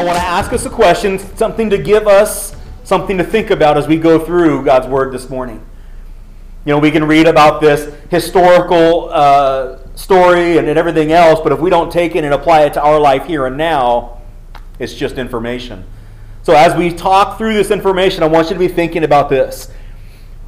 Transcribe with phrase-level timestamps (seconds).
[0.00, 3.76] I want to ask us a question, something to give us something to think about
[3.76, 5.62] as we go through God's Word this morning.
[6.64, 11.52] You know, we can read about this historical uh, story and, and everything else, but
[11.52, 14.22] if we don't take it and apply it to our life here and now,
[14.78, 15.84] it's just information.
[16.44, 19.70] So as we talk through this information, I want you to be thinking about this.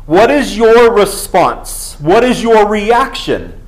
[0.07, 2.01] What is your response?
[2.01, 3.61] What is your reaction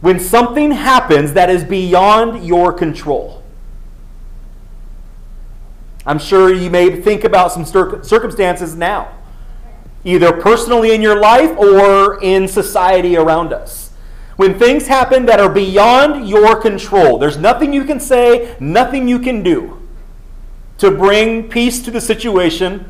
[0.00, 3.41] when something happens that is beyond your control?
[6.04, 9.16] I'm sure you may think about some circumstances now,
[10.04, 13.92] either personally in your life or in society around us.
[14.36, 19.18] When things happen that are beyond your control, there's nothing you can say, nothing you
[19.18, 19.78] can do
[20.78, 22.88] to bring peace to the situation.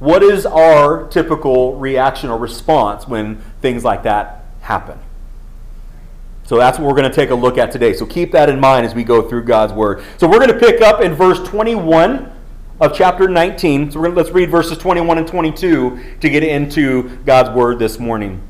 [0.00, 4.98] What is our typical reaction or response when things like that happen?
[6.44, 7.92] So that's what we're going to take a look at today.
[7.92, 10.02] So keep that in mind as we go through God's Word.
[10.18, 12.30] So we're going to pick up in verse 21
[12.80, 13.92] of chapter 19.
[13.92, 18.42] So let's read verses 21 and 22 to get into God's Word this morning.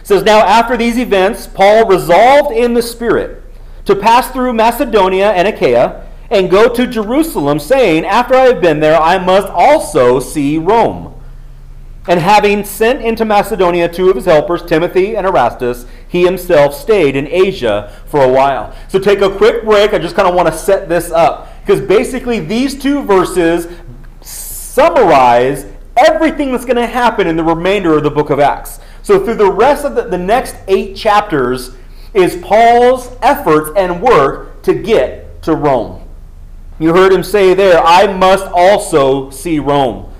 [0.00, 3.42] It says, Now after these events, Paul resolved in the Spirit
[3.84, 8.80] to pass through Macedonia and Achaia and go to Jerusalem, saying, After I have been
[8.80, 11.14] there, I must also see Rome.
[12.08, 17.16] And having sent into Macedonia two of his helpers, Timothy and Erastus, he himself stayed
[17.16, 18.76] in Asia for a while.
[18.88, 19.94] So take a quick break.
[19.94, 21.48] I just kind of want to set this up.
[21.62, 23.66] Because basically, these two verses
[24.20, 25.64] summarize
[25.96, 28.78] everything that's going to happen in the remainder of the book of Acts.
[29.02, 31.76] So, through the rest of the, the next eight chapters,
[32.12, 36.06] is Paul's efforts and work to get to Rome.
[36.78, 40.11] You heard him say there, I must also see Rome.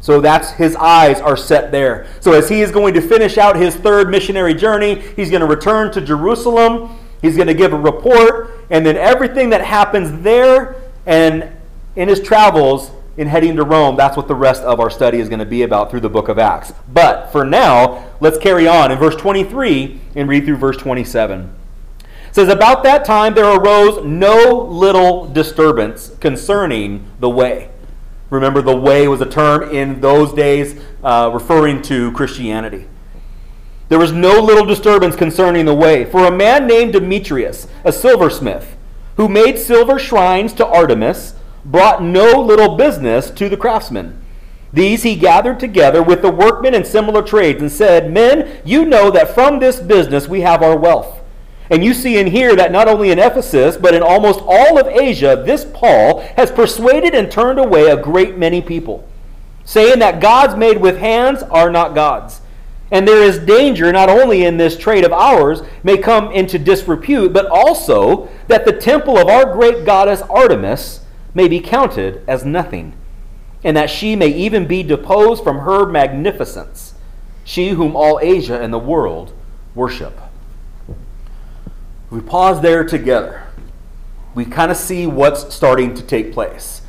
[0.00, 2.06] So that's his eyes are set there.
[2.20, 5.46] So as he is going to finish out his third missionary journey, he's going to
[5.46, 6.98] return to Jerusalem.
[7.20, 11.50] He's going to give a report, and then everything that happens there and
[11.96, 15.28] in his travels in heading to Rome, that's what the rest of our study is
[15.28, 16.72] going to be about through the book of Acts.
[16.88, 21.54] But for now, let's carry on in verse 23 and read through verse 27.
[22.00, 27.69] It says, About that time there arose no little disturbance concerning the way.
[28.30, 32.86] Remember, the way was a term in those days uh, referring to Christianity.
[33.88, 36.04] There was no little disturbance concerning the way.
[36.04, 38.76] For a man named Demetrius, a silversmith,
[39.16, 44.16] who made silver shrines to Artemis, brought no little business to the craftsmen.
[44.72, 49.10] These he gathered together with the workmen in similar trades and said, Men, you know
[49.10, 51.19] that from this business we have our wealth.
[51.70, 54.88] And you see and hear that not only in Ephesus, but in almost all of
[54.88, 59.08] Asia, this Paul has persuaded and turned away a great many people,
[59.64, 62.40] saying that gods made with hands are not gods.
[62.90, 67.32] And there is danger not only in this trade of ours may come into disrepute,
[67.32, 71.04] but also that the temple of our great goddess Artemis
[71.34, 72.94] may be counted as nothing,
[73.62, 76.94] and that she may even be deposed from her magnificence,
[77.44, 79.32] she whom all Asia and the world
[79.76, 80.20] worship
[82.10, 83.46] we pause there together,
[84.34, 86.82] we kind of see what's starting to take place.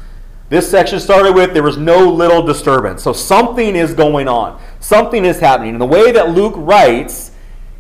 [0.50, 3.02] This section started with there was no little disturbance.
[3.04, 4.62] So something is going on.
[4.82, 5.72] Something is happening.
[5.72, 7.32] And the way that Luke writes,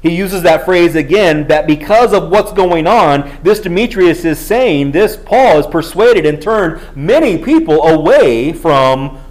[0.02, 4.94] he uses that phrase again that because of what's going on, this Demetrius is saying
[4.94, 9.22] this Paul is persuaded and turned many people away from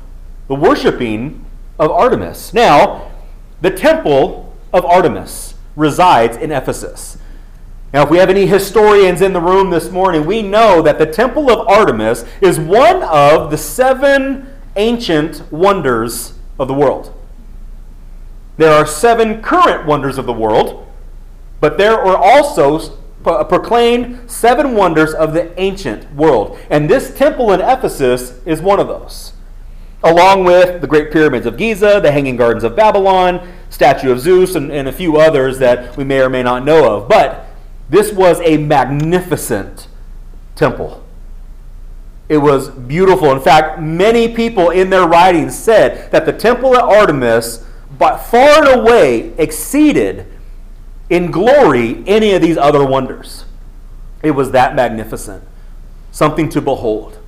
[0.48, 1.44] the worshiping
[1.78, 2.53] of Artemis.
[2.53, 3.10] Now,
[3.62, 7.16] the temple of Artemis resides in Ephesus.
[7.93, 11.06] Now, if we have any historians in the room this morning, we know that the
[11.06, 14.47] Temple of Artemis is one of the seven
[14.77, 17.12] ancient wonders of the world.
[18.59, 20.87] There are seven current wonders of the world,
[21.59, 26.59] but there are also proclaimed seven wonders of the ancient world.
[26.71, 29.33] And this temple in Ephesus is one of those,
[30.05, 34.54] along with the Great Pyramids of Giza, the Hanging Gardens of Babylon, statue of Zeus,
[34.54, 37.09] and, and a few others that we may or may not know of.
[37.09, 37.47] But
[37.91, 39.89] this was a magnificent
[40.54, 41.04] temple.
[42.28, 43.33] It was beautiful.
[43.33, 47.66] In fact, many people in their writings said that the temple at Artemis,
[47.98, 50.27] by far and away, exceeded
[51.09, 53.45] in glory any of these other wonders.
[54.22, 55.42] It was that magnificent.
[56.13, 57.19] Something to behold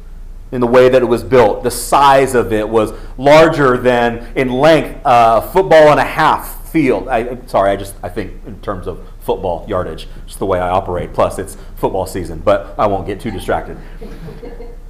[0.53, 1.65] in the way that it was built.
[1.65, 7.09] The size of it was larger than in length a football and a half field.
[7.09, 10.09] I, sorry, I just I think in terms of football yardage.
[10.27, 11.13] Just the way I operate.
[11.13, 13.79] Plus, it's football season, but I won't get too distracted.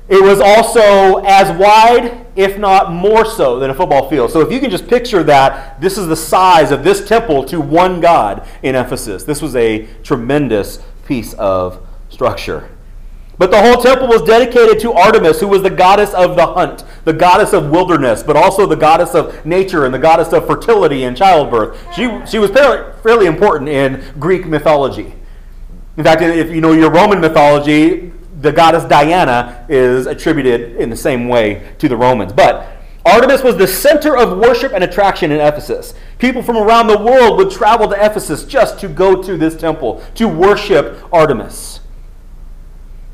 [0.08, 4.30] It was also as wide, if not more so, than a football field.
[4.30, 7.60] So if you can just picture that, this is the size of this temple to
[7.60, 9.24] one God in Ephesus.
[9.24, 12.68] This was a tremendous piece of structure.
[13.42, 16.84] But the whole temple was dedicated to Artemis, who was the goddess of the hunt,
[17.04, 21.02] the goddess of wilderness, but also the goddess of nature and the goddess of fertility
[21.02, 21.76] and childbirth.
[21.92, 25.14] She, she was fairly, fairly important in Greek mythology.
[25.96, 30.96] In fact, if you know your Roman mythology, the goddess Diana is attributed in the
[30.96, 32.32] same way to the Romans.
[32.32, 32.68] But
[33.04, 35.94] Artemis was the center of worship and attraction in Ephesus.
[36.20, 40.00] People from around the world would travel to Ephesus just to go to this temple,
[40.14, 41.80] to worship Artemis.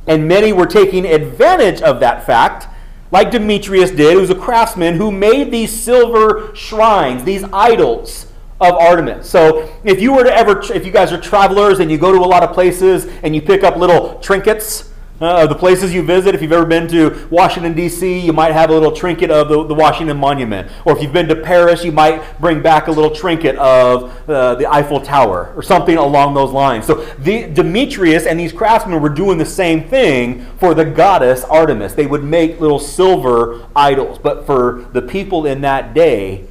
[0.09, 2.67] And many were taking advantage of that fact,
[3.11, 8.27] like Demetrius did, who was a craftsman who made these silver shrines, these idols
[8.61, 9.29] of Artemis.
[9.29, 12.19] So if you were to ever, if you guys are travelers and you go to
[12.19, 14.91] a lot of places and you pick up little trinkets,
[15.21, 16.35] uh, the places you visit.
[16.35, 19.65] If you've ever been to Washington, D.C., you might have a little trinket of the,
[19.65, 20.71] the, Washington Monument.
[20.85, 24.55] Or if you've been to Paris, you might bring back a little trinket of uh,
[24.55, 26.87] the Eiffel Tower or something along those lines.
[26.87, 31.95] So the, Demetrius and these craftsmen were doing the same thing for the goddess Artemis.
[31.95, 34.19] They would make little silver idols.
[34.19, 36.47] But for the people in that day,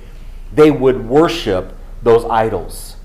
[0.53, 1.73] they would worship
[2.03, 2.96] those idols.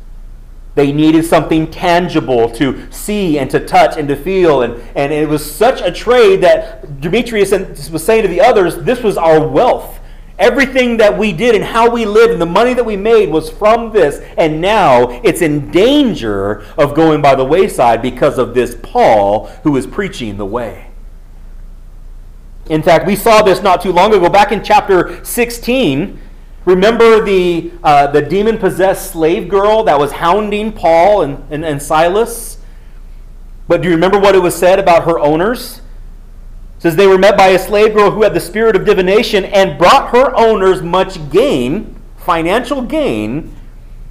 [0.74, 4.62] They needed something tangible to see and to touch and to feel.
[4.62, 7.52] And, and it was such a trade that Demetrius
[7.90, 10.00] was saying to the others, this was our wealth.
[10.38, 13.50] Everything that we did and how we lived and the money that we made was
[13.50, 14.20] from this.
[14.38, 19.76] And now it's in danger of going by the wayside because of this Paul who
[19.76, 20.88] is preaching the way.
[22.70, 26.18] In fact, we saw this not too long ago, back in chapter 16.
[26.64, 31.82] Remember the, uh, the demon possessed slave girl that was hounding Paul and, and, and
[31.82, 32.59] Silas?
[33.67, 35.81] But do you remember what it was said about her owners?
[36.76, 39.44] It says they were met by a slave girl who had the spirit of divination
[39.44, 43.55] and brought her owners much gain, financial gain,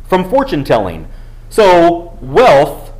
[0.08, 1.08] from fortune telling.
[1.50, 2.92] So, wealth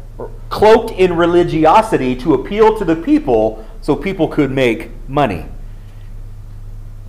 [0.50, 5.46] cloaked in religiosity to appeal to the people so people could make money.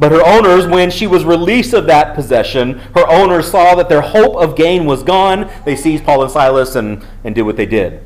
[0.02, 4.00] But her owners, when she was released of that possession, her owners saw that their
[4.00, 5.48] hope of gain was gone.
[5.64, 8.02] They seized Paul and Silas and, and did what they did.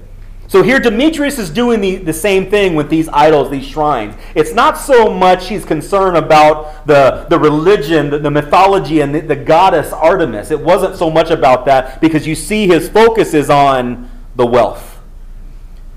[0.46, 4.14] So here Demetrius is doing the, the same thing with these idols, these shrines.
[4.34, 9.20] It's not so much he's concerned about the, the religion, the, the mythology, and the,
[9.20, 10.50] the goddess Artemis.
[10.50, 14.95] It wasn't so much about that because you see his focus is on the wealth.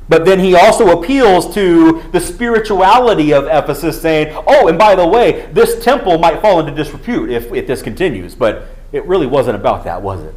[0.09, 5.07] But then he also appeals to the spirituality of Ephesus, saying, oh, and by the
[5.07, 8.33] way, this temple might fall into disrepute if, if this continues.
[8.33, 10.33] But it really wasn't about that, was it?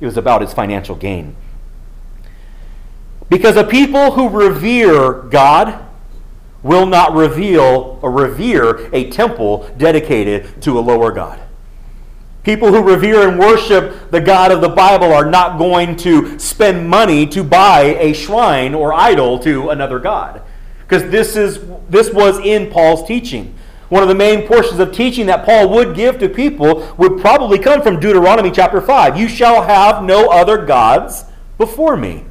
[0.00, 1.34] It was about its financial gain.
[3.30, 5.86] Because a people who revere God
[6.62, 11.40] will not reveal or revere a temple dedicated to a lower God.
[12.42, 16.88] People who revere and worship the God of the Bible are not going to spend
[16.88, 20.42] money to buy a shrine or idol to another God.
[20.80, 23.54] Because this, is, this was in Paul's teaching.
[23.90, 27.58] One of the main portions of teaching that Paul would give to people would probably
[27.58, 29.18] come from Deuteronomy chapter 5.
[29.18, 31.24] You shall have no other gods
[31.58, 32.24] before me.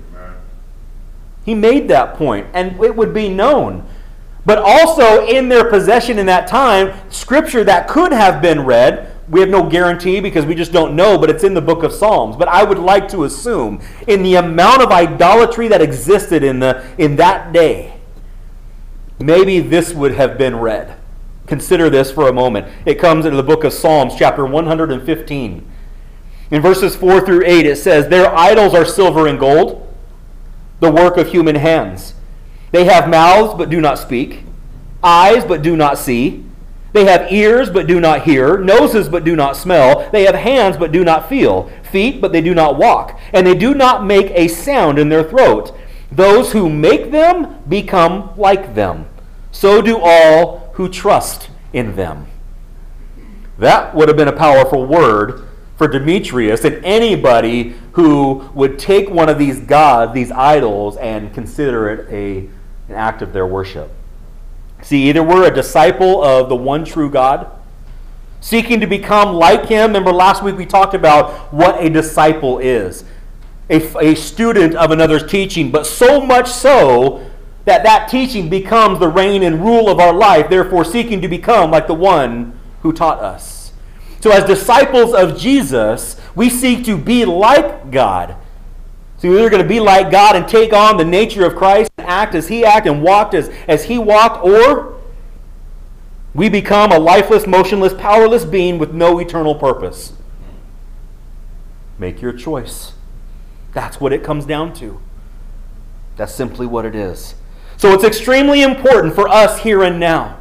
[1.46, 3.86] He made that point, and it would be known.
[4.46, 9.40] But also in their possession in that time, scripture that could have been read we
[9.42, 12.36] have no guarantee because we just don't know, but it's in the book of Psalms.
[12.36, 16.84] But I would like to assume, in the amount of idolatry that existed in, the,
[16.98, 17.94] in that day,
[19.20, 20.96] maybe this would have been read.
[21.46, 22.68] Consider this for a moment.
[22.86, 25.72] It comes into the book of Psalms, chapter 115.
[26.52, 29.88] In verses 4 through 8, it says, Their idols are silver and gold,
[30.80, 32.16] the work of human hands.
[32.72, 34.44] They have mouths, but do not speak,
[35.04, 36.49] eyes, but do not see
[36.92, 40.78] they have ears but do not hear, noses but do not smell, they have hands
[40.78, 44.32] but do not feel, feet but they do not walk, and they do not make
[44.32, 45.78] a sound in their throat.
[46.12, 49.08] Those who make them become like them.
[49.52, 52.28] So do all who trust in them.
[53.60, 55.46] That would have been a powerful word
[55.78, 61.90] for Demetrius and anybody who would take one of these gods, these idols, and consider
[61.90, 62.50] it a,
[62.90, 63.92] an act of their worship.
[64.82, 67.48] See, either we're a disciple of the one true God,
[68.42, 69.88] seeking to become like him.
[69.88, 73.04] Remember, last week we talked about what a disciple is
[73.70, 77.26] a, a student of another's teaching, but so much so
[77.66, 81.70] that that teaching becomes the reign and rule of our life, therefore, seeking to become
[81.72, 83.74] like the one who taught us.
[84.22, 88.36] So, as disciples of Jesus, we seek to be like God
[89.20, 91.92] so you're either going to be like God and take on the nature of Christ
[91.98, 94.98] and act as He acted and walked as, as He walked, or
[96.34, 100.14] we become a lifeless, motionless, powerless being with no eternal purpose.
[101.98, 102.94] Make your choice.
[103.74, 105.02] That's what it comes down to.
[106.16, 107.36] That's simply what it is.
[107.76, 110.38] So it's extremely important for us here and now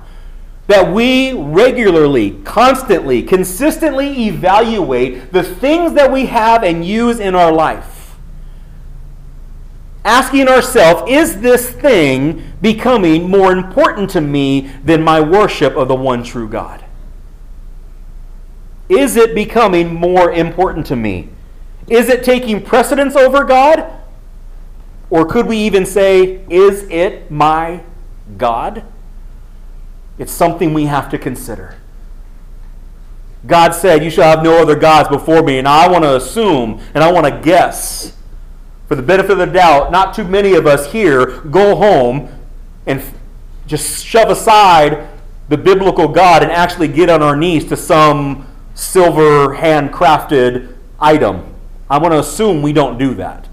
[0.69, 7.51] that we regularly, constantly, consistently evaluate the things that we have and use in our
[7.51, 7.98] life.
[10.09, 15.95] Asking ourselves, is this thing becoming more important to me than my worship of the
[15.95, 16.83] one true God?
[18.89, 21.29] Is it becoming more important to me?
[21.89, 23.85] Is it taking precedence over God?
[25.11, 27.83] Or could we even say, is it my
[28.39, 28.85] God?
[30.17, 31.77] It's something we have to consider.
[33.47, 35.59] God said, You shall have no other gods before me.
[35.59, 38.15] And I want to assume and I want to guess,
[38.89, 42.29] for the benefit of the doubt, not too many of us here go home
[42.87, 43.03] and
[43.67, 45.07] just shove aside
[45.51, 51.55] the biblical God and actually get on our knees to some silver handcrafted item.
[51.91, 53.47] I want to assume we don't do that.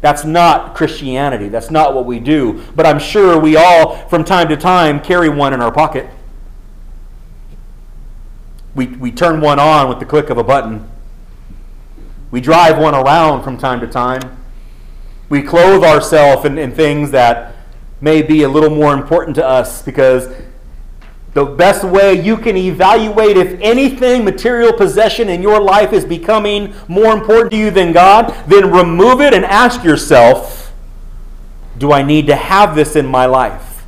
[0.00, 1.48] That's not Christianity.
[1.48, 2.62] That's not what we do.
[2.74, 6.08] But I'm sure we all, from time to time, carry one in our pocket.
[8.74, 10.88] We, we turn one on with the click of a button.
[12.30, 14.38] We drive one around from time to time.
[15.28, 17.54] We clothe ourselves in, in things that
[18.00, 20.32] may be a little more important to us because
[21.34, 26.74] the best way you can evaluate if anything, material possession in your life is becoming
[26.88, 30.72] more important to you than God, then remove it and ask yourself
[31.76, 33.84] Do I need to have this in my life?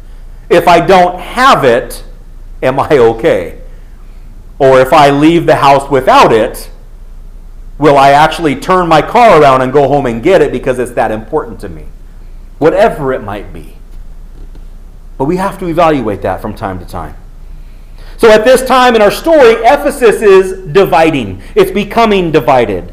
[0.50, 2.04] If I don't have it,
[2.62, 3.62] am I okay?
[4.58, 6.70] Or if I leave the house without it,
[7.80, 10.92] will I actually turn my car around and go home and get it because it's
[10.92, 11.86] that important to me?
[12.58, 13.74] Whatever it might be.
[15.16, 17.16] But we have to evaluate that from time to time.
[18.18, 22.92] So at this time in our story, Ephesus is dividing, it's becoming divided.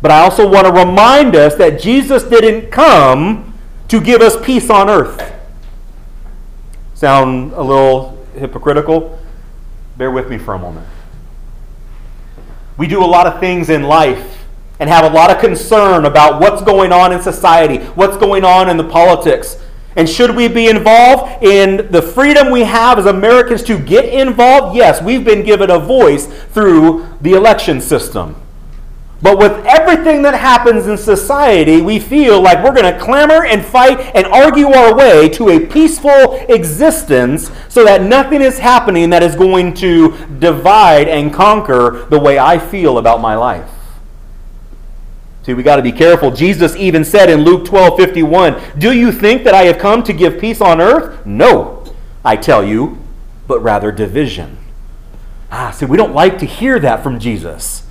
[0.00, 3.52] But I also want to remind us that Jesus didn't come
[3.88, 5.30] to give us peace on earth.
[6.94, 9.18] Sound a little hypocritical?
[9.98, 10.86] Bear with me for a moment.
[12.76, 14.44] We do a lot of things in life
[14.80, 18.68] and have a lot of concern about what's going on in society, what's going on
[18.68, 19.58] in the politics.
[19.96, 24.76] And should we be involved in the freedom we have as Americans to get involved?
[24.76, 28.34] Yes, we've been given a voice through the election system.
[29.24, 33.64] But with everything that happens in society, we feel like we're going to clamor and
[33.64, 39.22] fight and argue our way to a peaceful existence so that nothing is happening that
[39.22, 43.70] is going to divide and conquer the way I feel about my life.
[45.44, 46.30] See, we got to be careful.
[46.30, 50.12] Jesus even said in Luke 12 51, Do you think that I have come to
[50.12, 51.24] give peace on earth?
[51.24, 51.82] No,
[52.26, 52.98] I tell you,
[53.48, 54.58] but rather division.
[55.50, 57.83] Ah, see, we don't like to hear that from Jesus.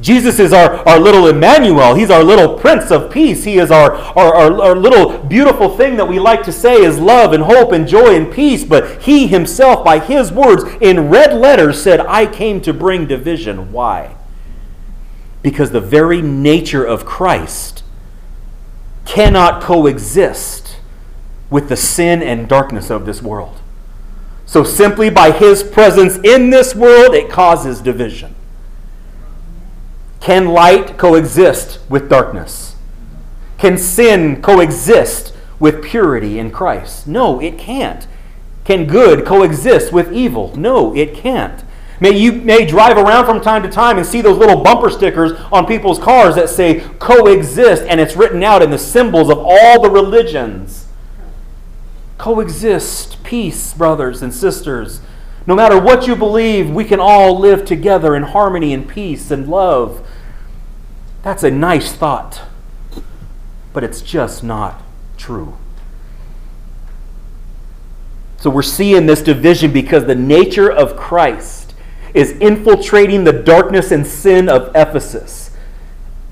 [0.00, 1.94] Jesus is our, our little Emmanuel.
[1.94, 3.44] He's our little Prince of Peace.
[3.44, 6.98] He is our, our, our, our, little beautiful thing that we like to say is
[6.98, 8.64] love and hope and joy and peace.
[8.64, 13.72] But he himself, by his words, in red letters, said, I came to bring division.
[13.72, 14.14] Why?
[15.42, 17.84] because the very nature of Christ
[19.04, 20.76] cannot coexist
[21.50, 23.60] with the sin and darkness of this world.
[24.44, 28.34] So, simply by his presence in this world, it causes division.
[30.20, 32.76] Can light coexist with darkness?
[33.56, 37.06] Can sin coexist with purity in Christ?
[37.06, 38.06] No, it can't.
[38.64, 40.54] Can good coexist with evil?
[40.56, 41.64] No, it can't.
[42.00, 45.32] May you may drive around from time to time and see those little bumper stickers
[45.50, 49.82] on people's cars that say coexist and it's written out in the symbols of all
[49.82, 50.86] the religions.
[52.16, 55.00] Coexist, peace, brothers and sisters.
[55.46, 59.48] No matter what you believe, we can all live together in harmony and peace and
[59.48, 60.06] love.
[61.22, 62.42] That's a nice thought,
[63.72, 64.82] but it's just not
[65.16, 65.56] true.
[68.38, 71.74] So we're seeing this division because the nature of Christ
[72.14, 75.47] is infiltrating the darkness and sin of Ephesus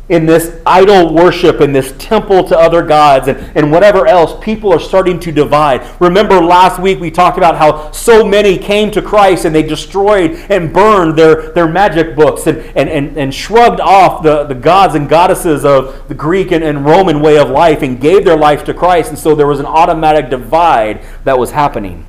[0.09, 4.73] in this idol worship and this temple to other gods and, and whatever else, people
[4.73, 5.85] are starting to divide.
[6.01, 10.33] Remember last week we talked about how so many came to Christ and they destroyed
[10.49, 14.95] and burned their, their magic books and, and, and, and shrugged off the, the gods
[14.95, 18.65] and goddesses of the Greek and, and Roman way of life and gave their life
[18.65, 19.11] to Christ.
[19.11, 22.07] And so there was an automatic divide that was happening.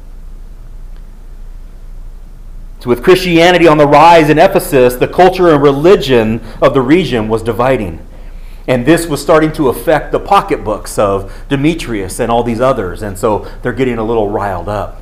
[2.86, 7.44] With Christianity on the rise in Ephesus, the culture and religion of the region was
[7.44, 8.00] dividing.
[8.68, 13.02] And this was starting to affect the pocketbooks of Demetrius and all these others.
[13.02, 15.02] And so they're getting a little riled up.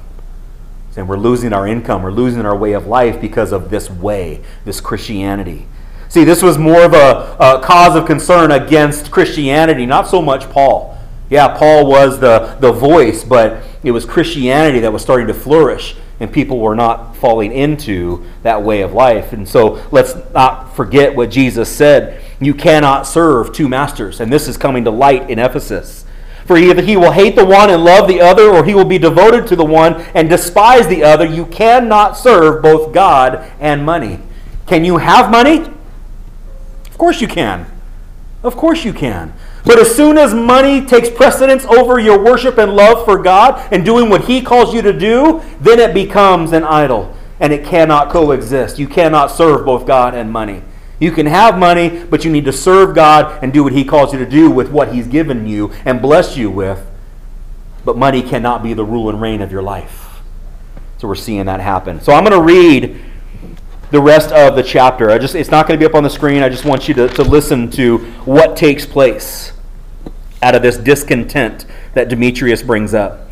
[0.96, 4.42] And we're losing our income, we're losing our way of life because of this way,
[4.64, 5.68] this Christianity.
[6.08, 10.50] See, this was more of a, a cause of concern against Christianity, not so much
[10.50, 10.98] Paul.
[11.30, 15.98] Yeah, Paul was the, the voice, but it was Christianity that was starting to flourish,
[16.26, 19.32] and people were not falling into that way of life.
[19.32, 22.20] And so let's not forget what Jesus said.
[22.40, 26.04] You cannot serve two masters, and this is coming to light in Ephesus.
[26.46, 28.98] For either he will hate the one and love the other, or he will be
[28.98, 31.26] devoted to the one and despise the other.
[31.26, 34.20] You cannot serve both God and money.
[34.66, 35.60] Can you have money?
[36.88, 37.68] Of course you can.
[38.42, 39.34] Of course you can.
[39.66, 43.84] But as soon as money takes precedence over your worship and love for God and
[43.84, 48.10] doing what He calls you to do, then it becomes an idol and it cannot
[48.10, 48.78] coexist.
[48.78, 50.62] You cannot serve both God and money.
[51.00, 54.14] You can have money, but you need to serve God and do what He calls
[54.14, 56.86] you to do with what He's given you and blessed you with.
[57.84, 60.22] But money cannot be the rule and reign of your life.
[60.98, 62.02] So we're seeing that happen.
[62.02, 63.04] So I'm going to read
[63.96, 65.10] the rest of the chapter.
[65.10, 66.44] I just it's not going to be up on the screen.
[66.44, 69.54] I just want you to, to listen to what takes place
[70.42, 73.32] out of this discontent that Demetrius brings up.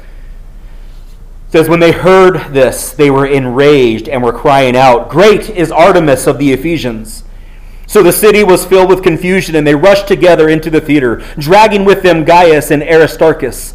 [1.48, 5.70] It says, When they heard this, they were enraged and were crying out, Great is
[5.70, 7.25] Artemis of the Ephesians.
[7.86, 11.84] So the city was filled with confusion, and they rushed together into the theater, dragging
[11.84, 13.74] with them Gaius and Aristarchus,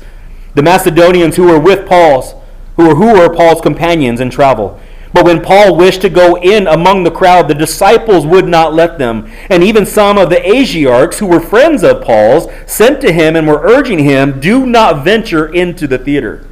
[0.54, 2.32] the Macedonians who were with Paul's,
[2.76, 4.80] who were, who were Paul's companions in travel.
[5.18, 8.98] But when Paul wished to go in among the crowd, the disciples would not let
[8.98, 9.28] them.
[9.50, 13.48] And even some of the Asiarchs, who were friends of Paul's, sent to him and
[13.48, 16.46] were urging him, Do not venture into the theater.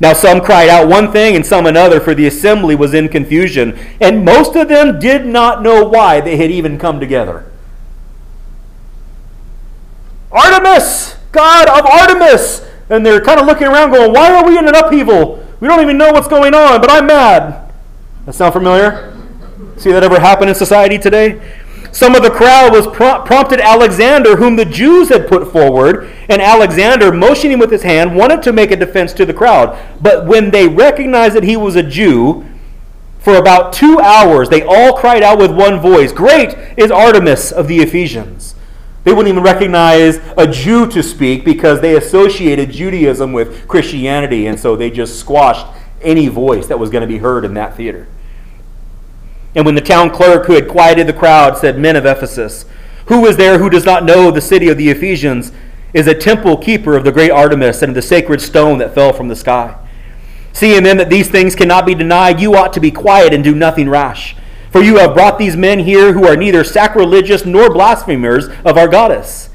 [0.00, 3.78] Now some cried out one thing and some another, for the assembly was in confusion,
[4.00, 7.48] and most of them did not know why they had even come together.
[10.32, 11.14] Artemis!
[11.30, 12.68] God of Artemis!
[12.90, 15.46] And they're kind of looking around going, Why are we in an upheaval?
[15.60, 17.67] We don't even know what's going on, but I'm mad.
[18.28, 19.16] That sound familiar?
[19.78, 21.40] See that ever happen in society today?
[21.92, 27.10] Some of the crowd was prompted Alexander, whom the Jews had put forward, and Alexander,
[27.10, 29.78] motioning with his hand, wanted to make a defense to the crowd.
[30.02, 32.44] But when they recognized that he was a Jew,
[33.18, 37.66] for about two hours they all cried out with one voice, Great is Artemis of
[37.66, 38.54] the Ephesians.
[39.04, 44.60] They wouldn't even recognize a Jew to speak because they associated Judaism with Christianity, and
[44.60, 45.66] so they just squashed
[46.02, 48.06] any voice that was going to be heard in that theater.
[49.54, 52.64] And when the town clerk who had quieted the crowd said, Men of Ephesus,
[53.06, 55.52] who is there who does not know the city of the Ephesians
[55.94, 59.12] is a temple keeper of the great Artemis and of the sacred stone that fell
[59.12, 59.76] from the sky?
[60.52, 63.54] Seeing then that these things cannot be denied, you ought to be quiet and do
[63.54, 64.36] nothing rash.
[64.70, 68.88] For you have brought these men here who are neither sacrilegious nor blasphemers of our
[68.88, 69.48] goddess.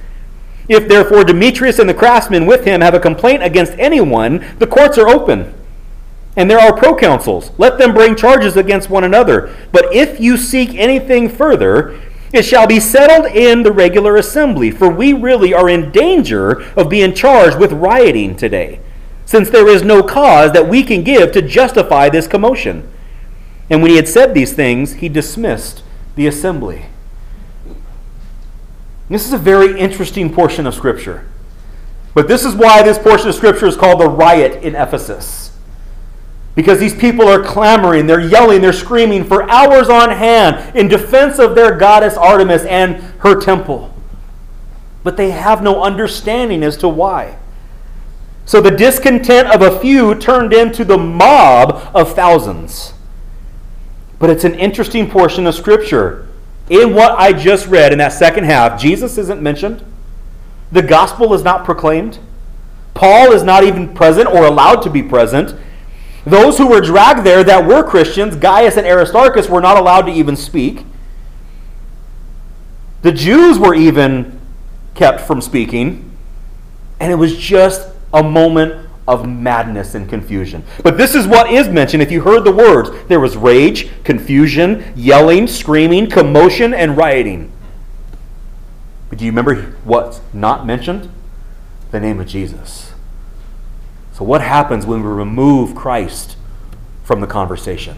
[0.68, 4.98] If therefore Demetrius and the craftsmen with him have a complaint against anyone, the courts
[4.98, 5.54] are open.
[6.36, 7.52] And there are proconsuls.
[7.58, 9.56] Let them bring charges against one another.
[9.72, 12.00] But if you seek anything further,
[12.34, 16.90] it shall be settled in the regular assembly, for we really are in danger of
[16.90, 18.80] being charged with rioting today,
[19.26, 22.90] since there is no cause that we can give to justify this commotion.
[23.70, 25.84] And when he had said these things, he dismissed
[26.16, 26.88] the assembly.
[29.10, 31.28] This is a very interesting portion of Scripture.
[32.16, 35.43] But this is why this portion of Scripture is called the riot in Ephesus.
[36.56, 41.40] Because these people are clamoring, they're yelling, they're screaming for hours on hand in defense
[41.40, 43.94] of their goddess Artemis and her temple.
[45.04, 47.38] But they have no understanding as to why.
[48.46, 52.94] So the discontent of a few turned into the mob of thousands.
[54.20, 56.28] But it's an interesting portion of Scripture.
[56.70, 59.84] In what I just read in that second half, Jesus isn't mentioned.
[60.72, 62.20] The gospel is not proclaimed.
[62.94, 65.56] Paul is not even present or allowed to be present.
[66.26, 70.12] Those who were dragged there that were Christians, Gaius and Aristarchus, were not allowed to
[70.12, 70.86] even speak.
[73.02, 74.40] The Jews were even
[74.96, 76.12] kept from speaking.
[77.00, 80.64] And it was just a moment of madness and confusion.
[80.82, 82.02] But this is what is mentioned.
[82.02, 87.52] If you heard the words, there was rage, confusion, yelling, screaming, commotion, and rioting.
[89.10, 91.10] But do you remember what's not mentioned?
[91.92, 92.93] The name of Jesus.
[94.14, 96.38] So, what happens when we remove Christ
[97.04, 97.98] from the conversation?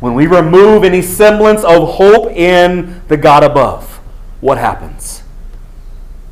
[0.00, 4.00] When we remove any semblance of hope in the God above,
[4.40, 5.22] what happens?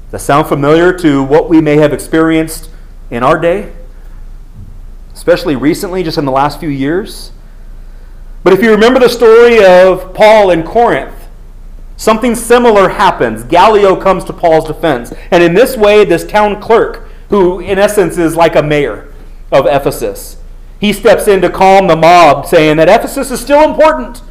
[0.04, 2.70] Does that sound familiar to what we may have experienced
[3.10, 3.72] in our day,
[5.14, 7.32] especially recently, just in the last few years.
[8.42, 11.14] But if you remember the story of Paul in Corinth,
[11.96, 13.42] something similar happens.
[13.44, 15.12] Gallio comes to Paul's defense.
[15.30, 19.12] And in this way, this town clerk, who in essence is like a mayor
[19.52, 20.36] of Ephesus,
[20.80, 24.22] he steps in to calm the mob, saying that Ephesus is still important.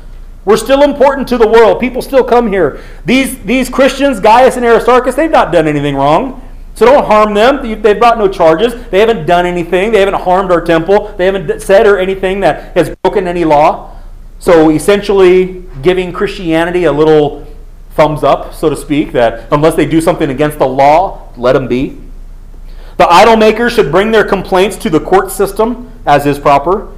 [0.45, 1.79] We're still important to the world.
[1.79, 2.79] People still come here.
[3.03, 6.41] These, these Christians, Gaius and Aristarchus, they've not done anything wrong.
[6.75, 7.81] So don't harm them.
[7.81, 8.75] They've brought no charges.
[8.89, 9.91] They haven't done anything.
[9.91, 11.13] They haven't harmed our temple.
[11.17, 13.97] They haven't said or anything that has broken any law.
[14.39, 17.47] So essentially, giving Christianity a little
[17.91, 21.67] thumbs up, so to speak, that unless they do something against the law, let them
[21.67, 21.97] be.
[22.97, 26.91] The idol makers should bring their complaints to the court system, as is proper.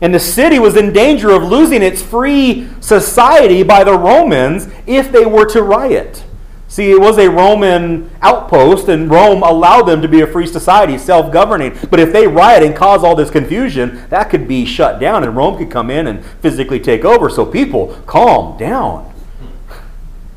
[0.00, 5.10] And the city was in danger of losing its free society by the Romans if
[5.10, 6.24] they were to riot.
[6.68, 10.98] See, it was a Roman outpost, and Rome allowed them to be a free society,
[10.98, 11.78] self governing.
[11.90, 15.36] But if they riot and cause all this confusion, that could be shut down, and
[15.36, 17.30] Rome could come in and physically take over.
[17.30, 19.12] So, people, calm down.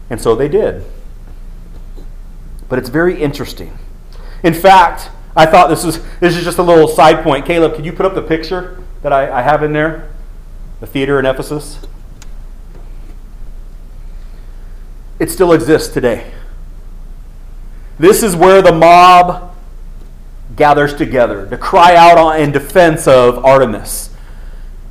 [0.10, 0.86] And so they did.
[2.70, 3.78] But it's very interesting.
[4.44, 7.46] In fact, I thought this was this is just a little side point.
[7.46, 10.10] Caleb, could you put up the picture that I, I have in there?
[10.80, 11.80] The theater in Ephesus.
[15.20, 16.32] It still exists today.
[17.98, 19.54] This is where the mob
[20.56, 24.10] gathers together to cry out in defense of Artemis.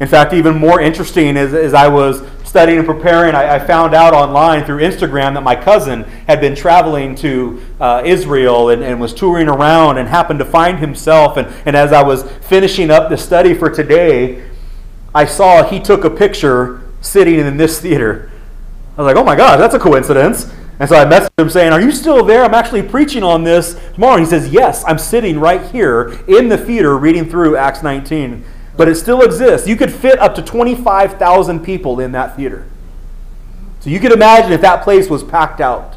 [0.01, 3.95] In fact, even more interesting is as I was studying and preparing, I, I, found
[3.95, 8.99] out online through Instagram that my cousin had been traveling to uh, Israel and, and,
[8.99, 11.37] was touring around and happened to find himself.
[11.37, 14.49] And, and as I was finishing up the study for today,
[15.15, 18.31] I saw he took a picture sitting in this theater.
[18.97, 20.51] I was like, oh my God, that's a coincidence.
[20.81, 22.45] And so I messaged him saying, Are you still there?
[22.45, 24.15] I'm actually preaching on this tomorrow.
[24.15, 28.45] And he says, Yes, I'm sitting right here in the theater reading through Acts 19
[28.79, 29.67] but it still exists.
[29.67, 32.65] You could fit up to 25,000 people in that theater.
[33.81, 35.97] So you could imagine if that place was packed out,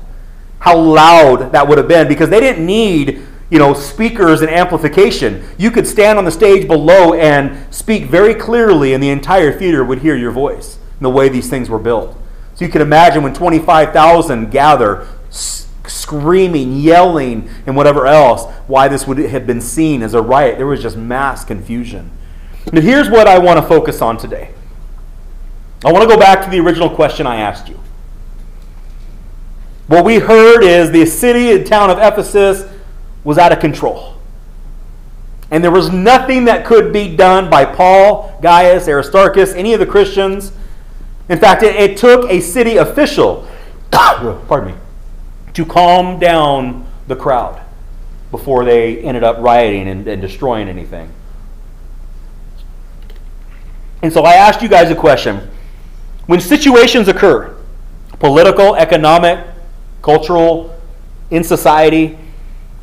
[0.59, 5.43] how loud that would have been because they didn't need, you know, speakers and amplification.
[5.59, 9.83] You could stand on the stage below and speak very clearly and the entire theater
[9.83, 12.17] would hear your voice in the way these things were built.
[12.55, 19.19] So you can imagine when 25,000 gather screaming, yelling, and whatever else, why this would
[19.19, 20.57] have been seen as a riot.
[20.57, 22.09] There was just mass confusion.
[22.65, 24.51] But here's what I want to focus on today.
[25.83, 27.79] I want to go back to the original question I asked you.
[29.87, 32.71] What we heard is the city and town of Ephesus
[33.23, 34.15] was out of control.
[35.49, 39.85] And there was nothing that could be done by Paul, Gaius, Aristarchus, any of the
[39.85, 40.53] Christians.
[41.27, 43.47] In fact, it, it took a city official,
[43.91, 44.77] pardon me,
[45.53, 47.61] to calm down the crowd
[48.29, 51.11] before they ended up rioting and, and destroying anything.
[54.01, 55.49] And so I asked you guys a question.
[56.25, 57.55] When situations occur,
[58.19, 59.45] political, economic,
[60.01, 60.75] cultural,
[61.29, 62.17] in society,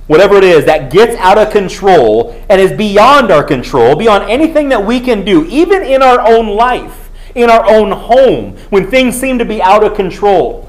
[0.07, 4.71] whatever it is that gets out of control and is beyond our control, beyond anything
[4.71, 9.15] that we can do, even in our own life, in our own home, when things
[9.15, 10.69] seem to be out of control,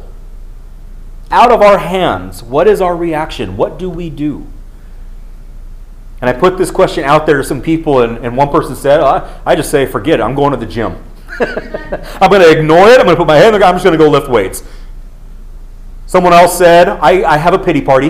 [1.32, 3.56] out of our hands, what is our reaction?
[3.56, 4.46] What do we do?
[6.21, 8.99] And I put this question out there to some people, and, and one person said,
[8.99, 11.01] oh, I, I just say, forget it, I'm going to the gym.
[11.39, 13.75] I'm going to ignore it, I'm going to put my head in the ground, I'm
[13.75, 14.63] just going to go lift weights.
[16.05, 18.10] Someone else said, I, I have a pity party.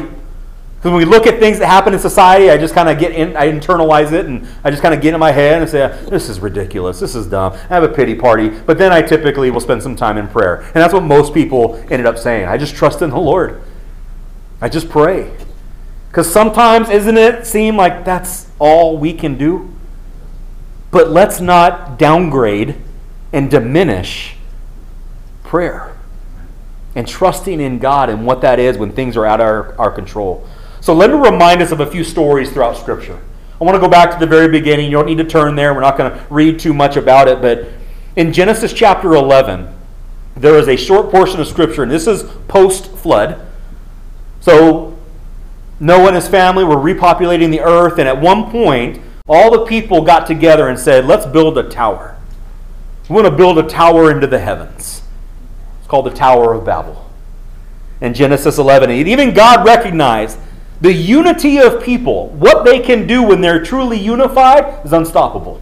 [0.80, 3.12] Because when we look at things that happen in society, I just kind of get
[3.12, 5.90] in, I internalize it, and I just kind of get in my head and say,
[6.10, 7.52] this is ridiculous, this is dumb.
[7.52, 8.48] I have a pity party.
[8.48, 10.62] But then I typically will spend some time in prayer.
[10.62, 12.48] And that's what most people ended up saying.
[12.48, 13.62] I just trust in the Lord.
[14.62, 15.36] I just pray.
[16.20, 19.74] Because sometimes, isn't it seem like that's all we can do?
[20.92, 22.76] But let's not downgrade
[23.32, 24.36] and diminish
[25.46, 25.96] prayer
[26.94, 29.92] and trusting in God and what that is when things are out of our, our
[29.92, 30.46] control.
[30.82, 33.18] So let me remind us of a few stories throughout Scripture.
[33.62, 34.88] I want to go back to the very beginning.
[34.88, 35.74] You don't need to turn there.
[35.74, 37.42] We're not going to read too much about it.
[37.42, 37.70] But
[38.18, 39.74] in Genesis chapter 11,
[40.36, 43.48] there is a short portion of Scripture, and this is post flood.
[44.42, 44.89] So
[45.80, 50.02] Noah and his family were repopulating the earth, and at one point, all the people
[50.02, 52.18] got together and said, Let's build a tower.
[53.08, 55.04] We want to build a tower into the heavens.
[55.80, 57.10] It's called the Tower of Babel.
[58.02, 60.40] In Genesis 11, and even God recognized
[60.82, 65.62] the unity of people, what they can do when they're truly unified, is unstoppable.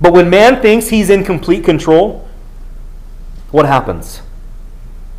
[0.00, 2.28] But when man thinks he's in complete control,
[3.50, 4.22] what happens?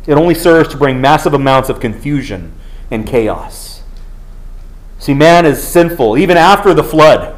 [0.06, 2.52] It only serves to bring massive amounts of confusion
[2.90, 3.82] and chaos.
[4.98, 6.18] See, man is sinful.
[6.18, 7.36] Even after the flood,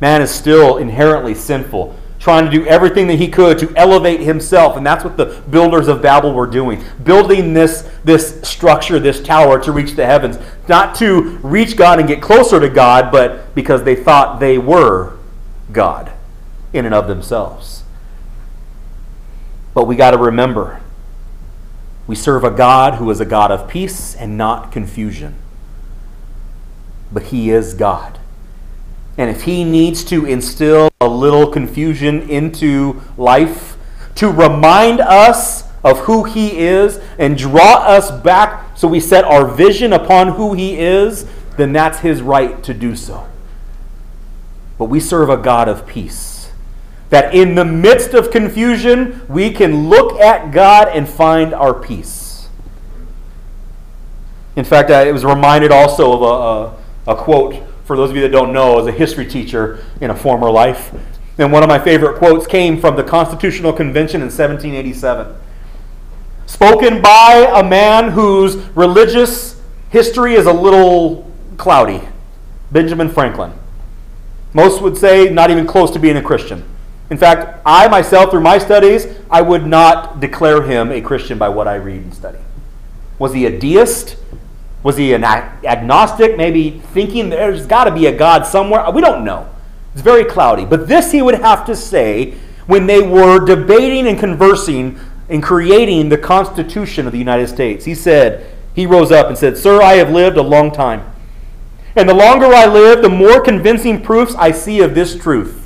[0.00, 4.76] man is still inherently sinful, trying to do everything that he could to elevate himself.
[4.76, 9.58] And that's what the builders of Babel were doing building this, this structure, this tower
[9.60, 10.38] to reach the heavens.
[10.68, 15.18] Not to reach God and get closer to God, but because they thought they were
[15.70, 16.12] God
[16.72, 17.82] in and of themselves.
[19.74, 20.80] But we got to remember
[22.06, 25.34] We serve a God who is a God of peace and not confusion.
[27.12, 28.18] But He is God.
[29.16, 33.76] And if He needs to instill a little confusion into life
[34.16, 39.46] to remind us of who He is and draw us back so we set our
[39.46, 43.26] vision upon who He is, then that's His right to do so.
[44.78, 46.31] But we serve a God of peace.
[47.12, 52.48] That in the midst of confusion, we can look at God and find our peace.
[54.56, 56.22] In fact, I was reminded also of
[57.06, 59.84] a, a, a quote for those of you that don't know, as a history teacher
[60.00, 60.94] in a former life.
[61.36, 65.36] And one of my favorite quotes came from the Constitutional Convention in 1787.
[66.46, 72.00] Spoken by a man whose religious history is a little cloudy
[72.70, 73.52] Benjamin Franklin.
[74.54, 76.64] Most would say not even close to being a Christian.
[77.10, 81.48] In fact, I myself, through my studies, I would not declare him a Christian by
[81.48, 82.38] what I read and study.
[83.18, 84.16] Was he a deist?
[84.82, 88.90] Was he an agnostic, maybe thinking there's got to be a God somewhere?
[88.90, 89.48] We don't know.
[89.92, 90.64] It's very cloudy.
[90.64, 92.34] But this he would have to say
[92.66, 97.84] when they were debating and conversing and creating the Constitution of the United States.
[97.84, 101.04] He said, he rose up and said, Sir, I have lived a long time.
[101.94, 105.61] And the longer I live, the more convincing proofs I see of this truth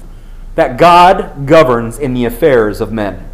[0.56, 3.30] that God governs in the affairs of men.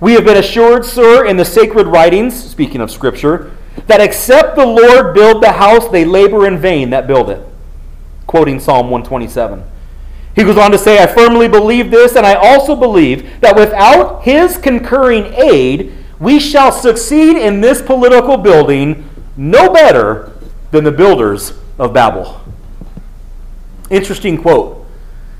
[0.00, 4.66] We have been assured, sir, in the sacred writings, speaking of Scripture, that except the
[4.66, 7.44] Lord build the house, they labor in vain that build it.
[8.26, 9.64] Quoting Psalm 127.
[10.34, 14.22] He goes on to say, I firmly believe this, and I also believe that without
[14.22, 20.32] his concurring aid, we shall succeed in this political building no better
[20.70, 22.40] than the builders of Babel.
[23.88, 24.85] Interesting quote.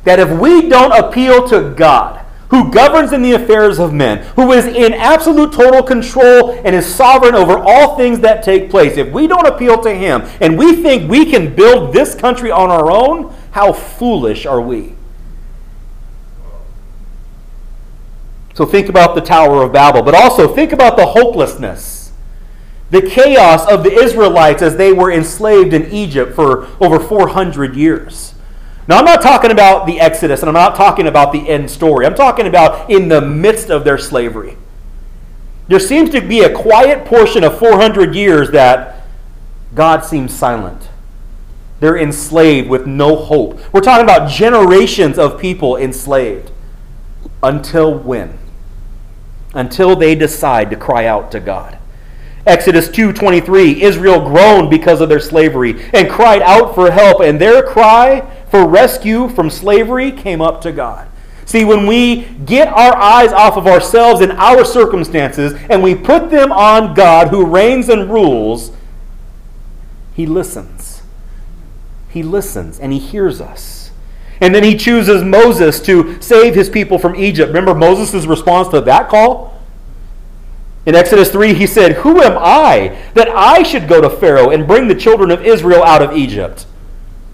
[0.06, 4.52] That if we don't appeal to God, who governs in the affairs of men, who
[4.52, 9.12] is in absolute total control and is sovereign over all things that take place, if
[9.12, 12.90] we don't appeal to him and we think we can build this country on our
[12.90, 14.94] own, how foolish are we?
[18.54, 22.06] So think about the Tower of Babel, but also think about the hopelessness
[22.90, 28.35] the chaos of the Israelites as they were enslaved in Egypt for over 400 years.
[28.88, 32.06] Now, I'm not talking about the Exodus and I'm not talking about the end story.
[32.06, 34.56] I'm talking about in the midst of their slavery.
[35.68, 39.02] There seems to be a quiet portion of 400 years that
[39.74, 40.88] God seems silent.
[41.80, 43.60] They're enslaved with no hope.
[43.72, 46.52] We're talking about generations of people enslaved.
[47.42, 48.38] Until when?
[49.52, 51.78] Until they decide to cry out to God.
[52.46, 57.62] Exodus 2:23 Israel groaned because of their slavery and cried out for help and their
[57.62, 58.22] cry
[58.56, 61.08] for rescue from slavery came up to God.
[61.44, 66.30] See, when we get our eyes off of ourselves and our circumstances and we put
[66.30, 68.72] them on God who reigns and rules,
[70.14, 71.02] he listens.
[72.08, 73.90] He listens and he hears us.
[74.40, 77.48] And then he chooses Moses to save his people from Egypt.
[77.48, 79.60] Remember Moses' response to that call?
[80.86, 84.66] In Exodus 3, he said, Who am I that I should go to Pharaoh and
[84.66, 86.66] bring the children of Israel out of Egypt?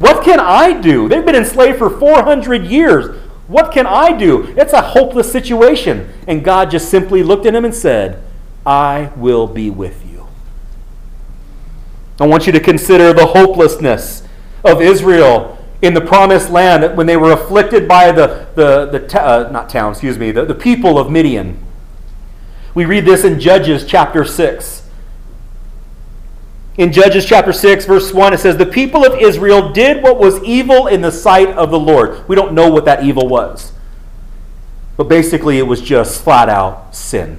[0.03, 1.09] What can I do?
[1.09, 3.17] They've been enslaved for 400 years.
[3.47, 4.53] What can I do?
[4.57, 6.13] It's a hopeless situation.
[6.27, 8.21] And God just simply looked at him and said,
[8.67, 10.27] I will be with you.
[12.19, 14.25] I want you to consider the hopelessness
[14.65, 19.51] of Israel in the promised land when they were afflicted by the, the, the uh,
[19.53, 21.65] not town, excuse me, the, the people of Midian.
[22.75, 24.82] We read this in Judges chapter 6.
[26.79, 30.43] In Judges chapter 6, verse 1, it says, The people of Israel did what was
[30.43, 32.27] evil in the sight of the Lord.
[32.29, 33.73] We don't know what that evil was.
[34.97, 37.39] But basically, it was just flat out sin.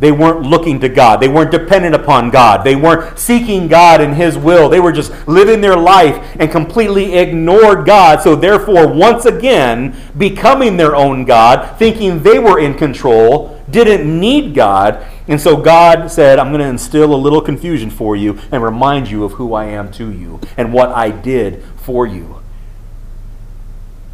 [0.00, 1.18] They weren't looking to God.
[1.20, 2.62] They weren't dependent upon God.
[2.62, 4.68] They weren't seeking God and His will.
[4.68, 8.20] They were just living their life and completely ignored God.
[8.20, 14.54] So, therefore, once again, becoming their own God, thinking they were in control, didn't need
[14.54, 15.04] God.
[15.28, 19.10] And so, God said, I'm going to instill a little confusion for you and remind
[19.10, 22.42] you of who I am to you and what I did for you.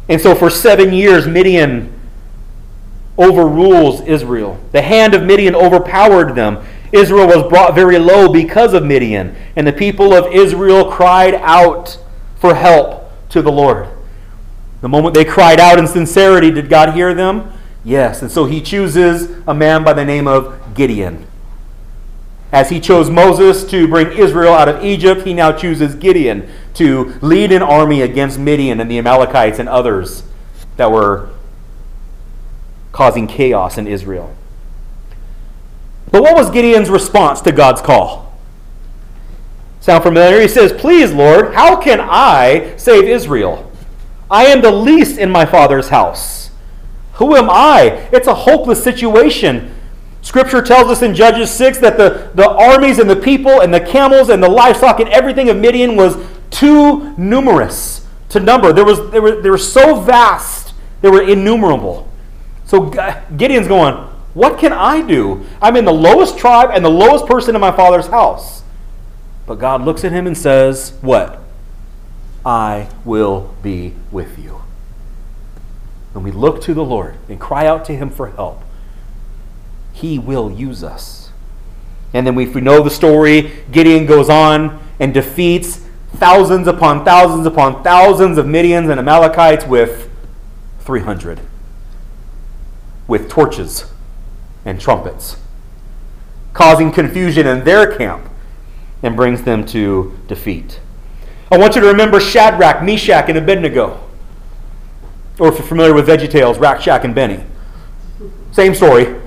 [0.09, 1.97] And so, for seven years, Midian
[3.17, 4.59] overrules Israel.
[4.73, 6.65] The hand of Midian overpowered them.
[6.91, 11.97] Israel was brought very low because of Midian, and the people of Israel cried out
[12.35, 13.87] for help to the Lord.
[14.81, 17.51] The moment they cried out in sincerity, did God hear them?
[17.85, 18.23] Yes.
[18.23, 21.25] And so he chooses a man by the name of Gideon.
[22.51, 27.13] As he chose Moses to bring Israel out of Egypt, he now chooses Gideon to
[27.21, 30.23] lead an army against Midian and the Amalekites and others
[30.77, 31.29] that were
[32.91, 34.35] causing chaos in Israel.
[36.11, 38.33] But what was Gideon's response to God's call?
[39.81, 40.39] Sound familiar?
[40.39, 43.71] He says, Please, Lord, how can I save Israel?
[44.31, 46.44] I am the least in my father's house.
[47.15, 48.09] Who am I?
[48.11, 49.73] It's a hopeless situation.
[50.21, 53.79] Scripture tells us in Judges 6 that the, the armies and the people and the
[53.79, 56.17] camels and the livestock and everything of Midian was
[56.49, 58.73] too numerous to number.
[58.73, 62.11] There was, they, were, they were so vast, they were innumerable.
[62.65, 62.89] So
[63.37, 63.93] Gideon's going,
[64.33, 65.45] What can I do?
[65.61, 68.63] I'm in the lowest tribe and the lowest person in my father's house.
[69.45, 71.39] But God looks at him and says, What?
[72.43, 74.64] I will be with you.
[76.15, 78.61] When we look to the Lord and cry out to Him for help,
[79.91, 81.29] He will use us.
[82.13, 87.45] And then, if we know the story, Gideon goes on and defeats thousands upon thousands
[87.45, 90.09] upon thousands of Midians and Amalekites with
[90.79, 91.41] 300,
[93.09, 93.91] with torches
[94.63, 95.35] and trumpets,
[96.53, 98.29] causing confusion in their camp
[99.03, 100.79] and brings them to defeat.
[101.51, 104.04] I want you to remember Shadrach, Meshach, and Abednego.
[105.39, 107.43] Or if you're familiar with VeggieTales, Rack, Shack, and Benny.
[108.51, 109.21] Same story.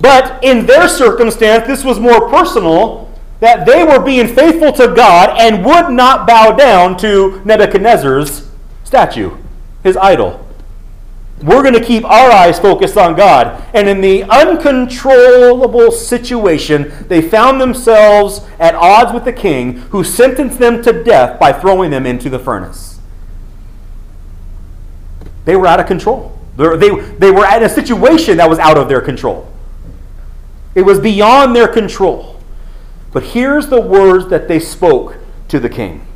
[0.00, 5.36] But in their circumstance, this was more personal that they were being faithful to God
[5.38, 8.48] and would not bow down to Nebuchadnezzar's
[8.84, 9.36] statue,
[9.82, 10.46] his idol.
[11.42, 13.64] We're going to keep our eyes focused on God.
[13.74, 20.60] And in the uncontrollable situation, they found themselves at odds with the king, who sentenced
[20.60, 22.91] them to death by throwing them into the furnace.
[25.44, 26.38] They were out of control.
[26.56, 29.50] They, they, were in a situation that was out of their control.
[30.74, 32.40] It was beyond their control.
[33.12, 35.16] But here's the words that they spoke
[35.48, 36.06] to the king.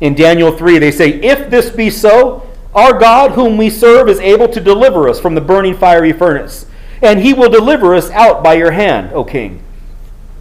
[0.00, 4.20] In Daniel 3, they say, If this be so, our God, whom we serve, is
[4.20, 6.66] able to deliver us from the burning fiery furnace,
[7.02, 9.62] and he will deliver us out by your hand, O king.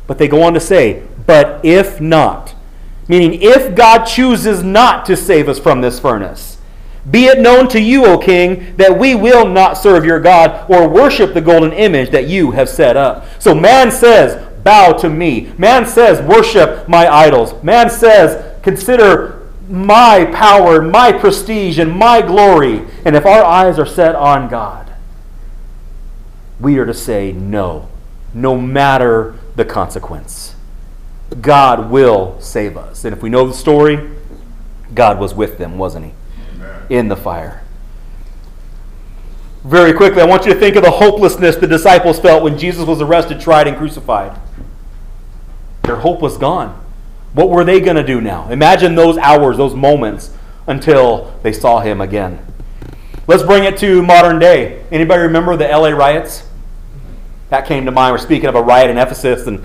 [0.05, 2.55] But they go on to say, But if not,
[3.07, 6.56] meaning if God chooses not to save us from this furnace,
[7.09, 10.89] be it known to you, O king, that we will not serve your God or
[10.89, 13.25] worship the golden image that you have set up.
[13.41, 15.53] So man says, Bow to me.
[15.57, 17.61] Man says, Worship my idols.
[17.63, 22.85] Man says, Consider my power, my prestige, and my glory.
[23.05, 24.91] And if our eyes are set on God,
[26.59, 27.87] we are to say no,
[28.33, 30.55] no matter the consequence.
[31.41, 33.05] God will save us.
[33.05, 34.09] And if we know the story,
[34.93, 36.11] God was with them, wasn't he?
[36.89, 37.63] In the fire.
[39.63, 42.85] Very quickly, I want you to think of the hopelessness the disciples felt when Jesus
[42.85, 44.39] was arrested, tried, and crucified.
[45.83, 46.83] Their hope was gone.
[47.33, 48.49] What were they going to do now?
[48.49, 50.33] Imagine those hours, those moments
[50.67, 52.45] until they saw him again.
[53.27, 54.85] Let's bring it to modern day.
[54.91, 56.47] Anybody remember the LA riots?
[57.49, 58.13] That came to mind.
[58.13, 59.63] We're speaking of a riot in Ephesus and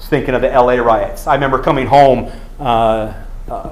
[0.00, 1.26] thinking of the LA riots.
[1.26, 3.12] I remember coming home uh,
[3.48, 3.70] uh,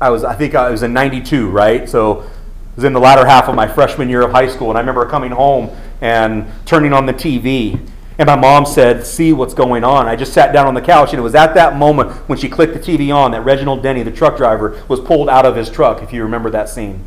[0.00, 1.88] I was, I think I was in 92, right?
[1.88, 4.70] So it was in the latter half of my freshman year of high school.
[4.70, 7.80] And I remember coming home and turning on the TV.
[8.18, 10.06] And my mom said, See what's going on.
[10.06, 12.48] I just sat down on the couch, and it was at that moment when she
[12.48, 15.68] clicked the TV on that Reginald Denny, the truck driver, was pulled out of his
[15.68, 17.02] truck, if you remember that scene.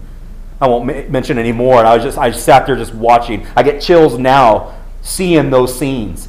[0.60, 1.80] I won't m- mention any more.
[1.80, 3.48] And I was just, I just sat there just watching.
[3.56, 6.28] I get chills now seeing those scenes.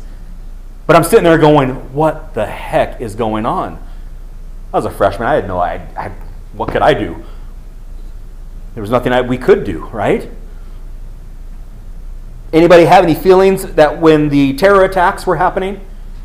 [0.87, 3.83] But I'm sitting there going, What the heck is going on?
[4.73, 5.29] I was a freshman.
[5.29, 6.13] I had no I, I
[6.59, 7.25] what could I do?
[8.75, 10.29] There was nothing I, we could do, right?
[12.53, 15.81] Anybody have any feelings that when the terror attacks were happening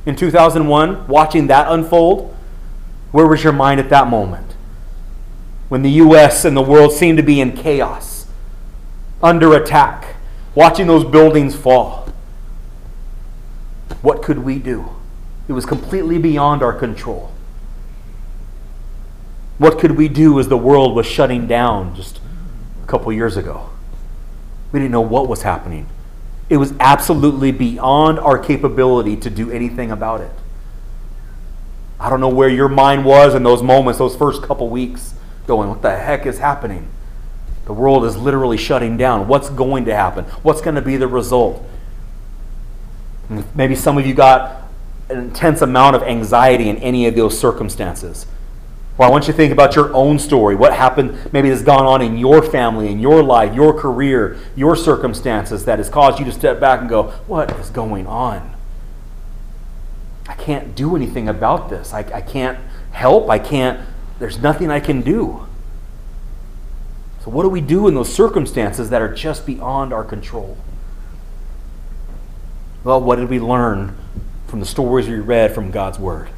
[0.05, 2.35] in 2001, watching that unfold,
[3.11, 4.55] where was your mind at that moment?
[5.69, 6.45] When the U.S.
[6.45, 8.25] and the world seemed to be in chaos,
[9.21, 10.15] under attack,
[10.55, 12.09] watching those buildings fall.
[14.01, 14.89] What could we do?
[15.47, 17.32] It was completely beyond our control.
[19.57, 22.19] What could we do as the world was shutting down just
[22.83, 23.69] a couple years ago?
[24.71, 25.87] We didn't know what was happening.
[26.49, 30.31] It was absolutely beyond our capability to do anything about it.
[31.99, 35.13] I don't know where your mind was in those moments, those first couple weeks,
[35.47, 36.89] going, What the heck is happening?
[37.65, 39.27] The world is literally shutting down.
[39.27, 40.25] What's going to happen?
[40.41, 41.65] What's going to be the result?
[43.55, 44.63] Maybe some of you got
[45.09, 48.25] an intense amount of anxiety in any of those circumstances.
[48.97, 50.55] Or I want you to think about your own story.
[50.55, 54.75] What happened, maybe has gone on in your family, in your life, your career, your
[54.75, 58.55] circumstances that has caused you to step back and go, What is going on?
[60.27, 61.93] I can't do anything about this.
[61.93, 62.59] I, I can't
[62.91, 63.29] help.
[63.29, 63.79] I can't,
[64.19, 65.47] there's nothing I can do.
[67.23, 70.57] So, what do we do in those circumstances that are just beyond our control?
[72.83, 73.95] Well, what did we learn
[74.45, 76.29] from the stories we read from God's Word?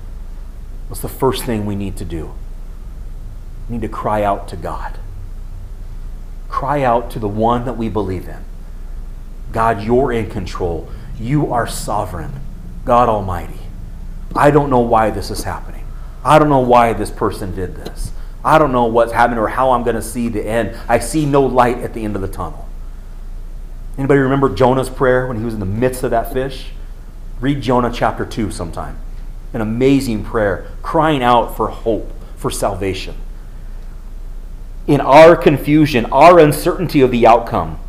[0.88, 2.34] What's the first thing we need to do?
[3.70, 4.98] Need to cry out to God.
[6.50, 8.44] Cry out to the one that we believe in.
[9.52, 10.90] God, you're in control.
[11.20, 12.34] You are sovereign.
[12.84, 13.60] God Almighty.
[14.36, 15.86] I don't know why this is happening.
[16.24, 18.12] I don't know why this person did this.
[18.44, 20.78] I don't know what's happening or how I'm going to see the end.
[20.88, 22.68] I see no light at the end of the tunnel.
[23.98, 26.68] Anybody remember Jonah's prayer when he was in the midst of that fish?
[27.40, 28.98] Read Jonah chapter 2 sometime.
[29.54, 33.16] An amazing prayer, crying out for hope, for salvation.
[34.88, 37.80] In our confusion, our uncertainty of the outcome,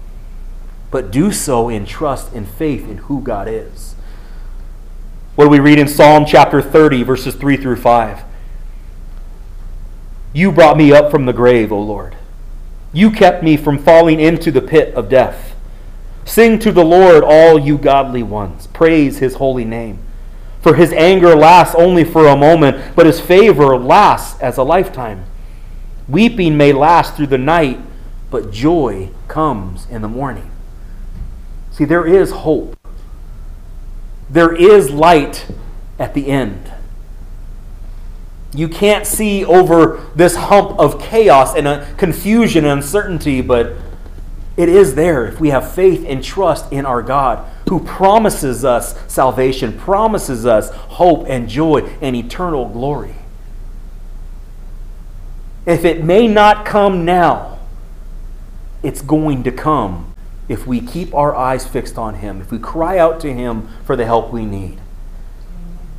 [0.90, 3.94] but do so in trust and faith in who God is.
[5.34, 8.22] What do we read in Psalm chapter 30, verses 3 through 5?
[10.32, 12.16] You brought me up from the grave, O Lord.
[12.92, 15.54] You kept me from falling into the pit of death.
[16.24, 18.66] Sing to the Lord, all you godly ones.
[18.68, 19.98] Praise his holy name.
[20.62, 25.24] For his anger lasts only for a moment, but his favor lasts as a lifetime.
[26.08, 27.80] Weeping may last through the night,
[28.30, 30.50] but joy comes in the morning.
[31.72, 32.76] See, there is hope.
[34.30, 35.46] There is light
[35.98, 36.72] at the end.
[38.54, 43.74] You can't see over this hump of chaos and confusion and uncertainty, but
[44.56, 48.94] it is there if we have faith and trust in our God who promises us
[49.12, 53.16] salvation, promises us hope and joy and eternal glory.
[55.66, 57.58] If it may not come now,
[58.84, 60.14] it's going to come
[60.48, 63.96] if we keep our eyes fixed on Him, if we cry out to Him for
[63.96, 64.78] the help we need.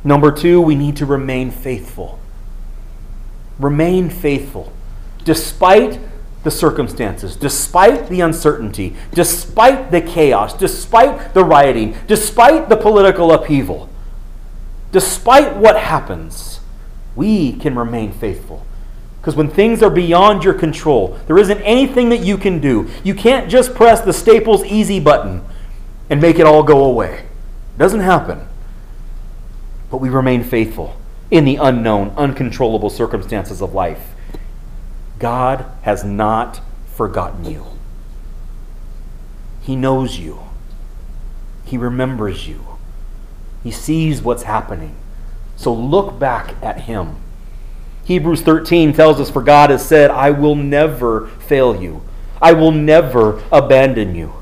[0.02, 2.18] Number two, we need to remain faithful.
[3.58, 4.72] Remain faithful.
[5.24, 6.00] Despite
[6.44, 13.90] the circumstances, despite the uncertainty, despite the chaos, despite the rioting, despite the political upheaval,
[14.92, 16.60] despite what happens,
[17.14, 18.64] we can remain faithful.
[19.28, 22.88] Because when things are beyond your control, there isn't anything that you can do.
[23.04, 25.44] You can't just press the Staples easy button
[26.08, 27.26] and make it all go away.
[27.74, 28.48] It doesn't happen.
[29.90, 30.98] But we remain faithful
[31.30, 34.14] in the unknown, uncontrollable circumstances of life.
[35.18, 36.62] God has not
[36.94, 37.66] forgotten you.
[39.60, 40.38] He knows you.
[41.66, 42.64] He remembers you.
[43.62, 44.96] He sees what's happening.
[45.56, 47.16] So look back at Him
[48.08, 52.00] Hebrews 13 tells us, For God has said, I will never fail you,
[52.40, 54.32] I will never abandon you.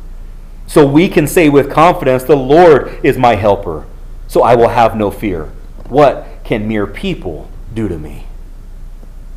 [0.69, 3.85] So we can say with confidence, The Lord is my helper,
[4.29, 5.47] so I will have no fear.
[5.89, 8.29] What can mere people do to me?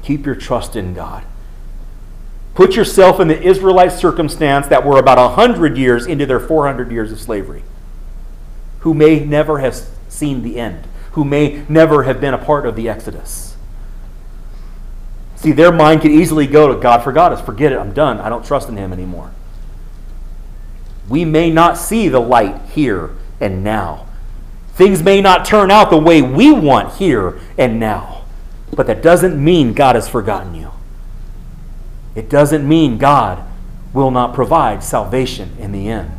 [0.03, 1.23] Keep your trust in God.
[2.53, 7.11] Put yourself in the Israelite circumstance that were about 100 years into their 400 years
[7.11, 7.63] of slavery,
[8.81, 9.75] who may never have
[10.07, 13.55] seen the end, who may never have been a part of the Exodus.
[15.39, 17.39] See, their mind could easily go to God forgot us.
[17.39, 17.77] Forget it.
[17.77, 18.19] I'm done.
[18.19, 19.31] I don't trust in Him anymore.
[21.07, 24.05] We may not see the light here and now.
[24.73, 28.25] Things may not turn out the way we want here and now.
[28.75, 30.71] But that doesn't mean God has forgotten you.
[32.15, 33.41] It doesn't mean God
[33.93, 36.11] will not provide salvation in the end.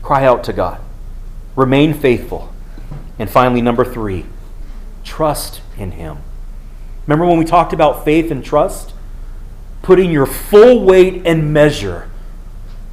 [0.00, 0.80] Cry out to God.
[1.56, 2.52] Remain faithful.
[3.18, 4.26] And finally, number three,
[5.02, 6.18] trust in Him.
[7.06, 8.94] Remember when we talked about faith and trust?
[9.82, 12.08] Putting your full weight and measure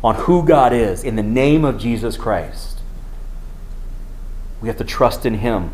[0.04, 2.80] on who God is in the name of Jesus Christ.
[4.62, 5.72] We have to trust in Him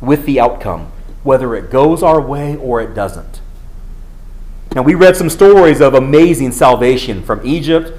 [0.00, 0.92] with the outcome,
[1.22, 3.40] whether it goes our way or it doesn't.
[4.74, 7.92] Now, we read some stories of amazing salvation from Egypt,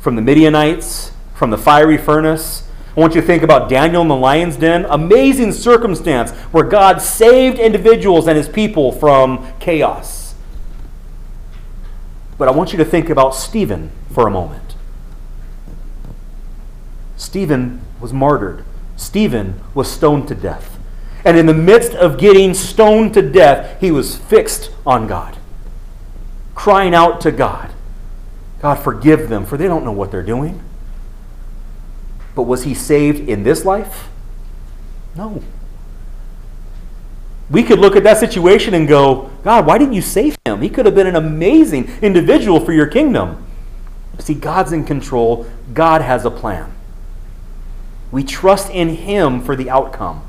[0.00, 4.08] from the Midianites, from the fiery furnace, I want you to think about Daniel in
[4.08, 4.84] the lion's den.
[4.86, 10.34] Amazing circumstance where God saved individuals and his people from chaos.
[12.38, 14.74] But I want you to think about Stephen for a moment.
[17.16, 18.64] Stephen was martyred,
[18.96, 20.78] Stephen was stoned to death.
[21.24, 25.38] And in the midst of getting stoned to death, he was fixed on God,
[26.54, 27.72] crying out to God
[28.62, 30.62] God, forgive them, for they don't know what they're doing.
[32.34, 34.08] But was he saved in this life?
[35.14, 35.42] No.
[37.50, 40.62] We could look at that situation and go, God, why didn't you save him?
[40.62, 43.46] He could have been an amazing individual for your kingdom.
[44.18, 46.72] See, God's in control, God has a plan.
[48.10, 50.22] We trust in him for the outcome.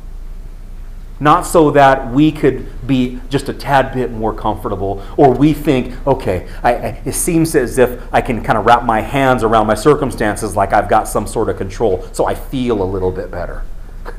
[1.19, 5.95] Not so that we could be just a tad bit more comfortable, or we think,
[6.07, 9.67] okay, I, I, it seems as if I can kind of wrap my hands around
[9.67, 13.29] my circumstances like I've got some sort of control, so I feel a little bit
[13.29, 13.63] better.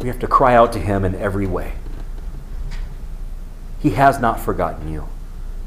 [0.00, 1.72] we have to cry out to Him in every way.
[3.80, 5.08] He has not forgotten you.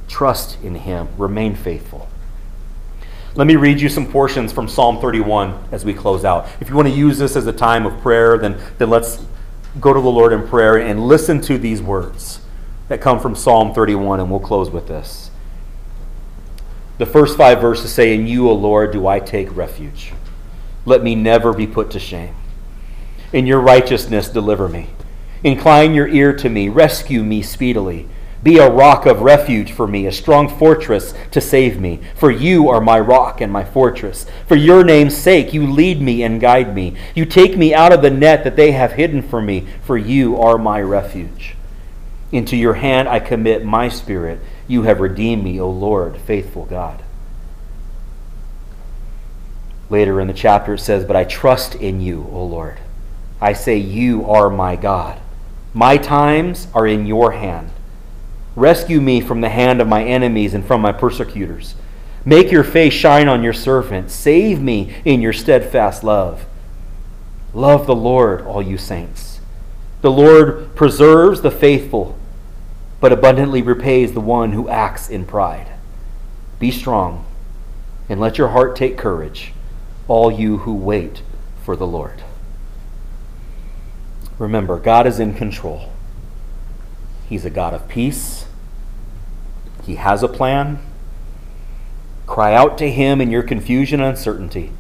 [0.08, 2.08] Trust in Him, remain faithful.
[3.34, 6.50] Let me read you some portions from Psalm 31 as we close out.
[6.60, 9.24] If you want to use this as a time of prayer, then, then let's
[9.80, 12.42] go to the Lord in prayer and listen to these words
[12.90, 15.32] that come from Psalm 31, and we'll close with this.
[16.98, 20.12] The first five verses say, In you, O Lord, do I take refuge.
[20.86, 22.36] Let me never be put to shame.
[23.32, 24.90] In your righteousness, deliver me.
[25.42, 28.10] Incline your ear to me, rescue me speedily.
[28.44, 32.00] Be a rock of refuge for me, a strong fortress to save me.
[32.16, 34.26] For you are my rock and my fortress.
[34.48, 36.96] For your name's sake, you lead me and guide me.
[37.14, 40.38] You take me out of the net that they have hidden for me, for you
[40.42, 41.56] are my refuge.
[42.32, 44.40] Into your hand I commit my spirit.
[44.68, 47.04] You have redeemed me, O Lord, faithful God.
[49.92, 52.80] Later in the chapter it says, But I trust in you, O Lord.
[53.40, 55.20] I say, You are my God.
[55.74, 57.70] My times are in your hand.
[58.56, 61.76] Rescue me from the hand of my enemies and from my persecutors.
[62.26, 64.12] Make your face shine on your servant.
[64.12, 66.46] Save me in your steadfast love.
[67.54, 69.40] Love the Lord, all you saints.
[70.02, 72.18] The Lord preserves the faithful,
[73.00, 75.68] but abundantly repays the one who acts in pride.
[76.60, 77.26] Be strong,
[78.08, 79.54] and let your heart take courage,
[80.08, 81.22] all you who wait
[81.64, 82.24] for the Lord.
[84.38, 85.91] Remember, God is in control.
[87.32, 88.46] He's a God of peace.
[89.86, 90.80] He has a plan.
[92.28, 94.74] Cry out to Him in your confusion and uncertainty,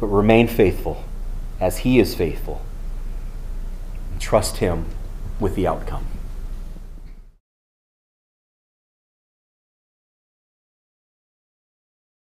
[0.00, 1.04] but remain faithful
[1.60, 2.62] as He is faithful.
[4.18, 4.86] trust Him
[5.38, 6.07] with the outcome.